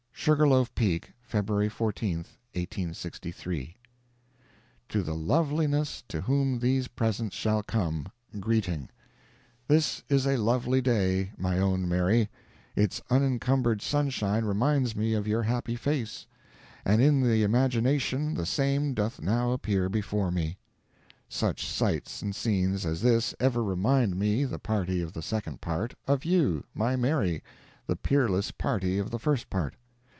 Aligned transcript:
SUGAR 0.23 0.47
LOAF 0.47 0.75
PEAK, 0.75 1.13
February 1.23 1.67
14, 1.67 2.17
1863. 2.53 3.75
To 4.89 5.01
the 5.01 5.15
loveliness 5.15 6.03
to 6.09 6.21
whom 6.21 6.59
these 6.59 6.87
presents 6.89 7.35
shall 7.35 7.63
come, 7.63 8.07
greeting:—This 8.39 10.03
is 10.09 10.27
a 10.27 10.37
lovely 10.37 10.79
day, 10.79 11.31
my 11.39 11.57
own 11.57 11.89
Mary; 11.89 12.29
its 12.75 13.01
unencumbered 13.09 13.81
sunshine 13.81 14.45
reminds 14.45 14.95
me 14.95 15.15
of 15.15 15.25
your 15.27 15.41
happy 15.41 15.75
face, 15.75 16.27
and 16.85 17.01
in 17.01 17.21
the 17.23 17.41
imagination 17.41 18.35
the 18.35 18.45
same 18.45 18.93
doth 18.93 19.19
now 19.21 19.49
appear 19.51 19.89
before 19.89 20.29
me. 20.29 20.59
Such 21.27 21.65
sights 21.65 22.21
and 22.21 22.35
scenes 22.35 22.85
as 22.85 23.01
this 23.01 23.33
ever 23.39 23.63
remind 23.63 24.15
me, 24.17 24.45
the 24.45 24.59
party 24.59 25.01
of 25.01 25.13
the 25.13 25.23
second 25.23 25.61
part, 25.61 25.95
of 26.07 26.25
you, 26.25 26.63
my 26.75 26.95
Mary, 26.95 27.41
the 27.87 27.95
peerless 27.95 28.51
party 28.51 28.99
of 28.99 29.09
the 29.09 29.17
first 29.17 29.49
part. 29.49 29.73